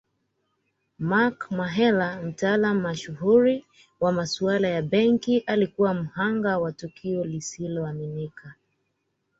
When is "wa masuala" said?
3.99-4.67